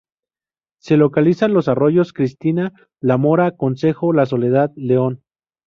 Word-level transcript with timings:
Se 0.81 0.97
localizan 0.97 1.53
los 1.53 1.67
arroyos 1.67 2.11
Cristina, 2.11 2.73
La 3.01 3.17
Mora, 3.19 3.51
Consejo, 3.55 4.13
La 4.13 4.25
Soledad, 4.25 4.71
León. 4.75 5.21